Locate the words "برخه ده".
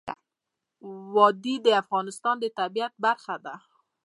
3.05-3.55